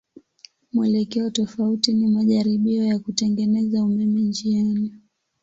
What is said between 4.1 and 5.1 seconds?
njiani.